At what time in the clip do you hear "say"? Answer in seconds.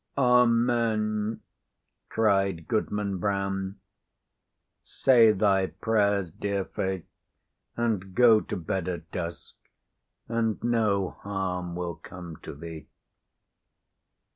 4.81-5.31